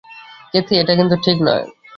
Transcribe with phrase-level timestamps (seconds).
[0.51, 1.65] Kathy, এটা কিন্তু ঠিক নয়।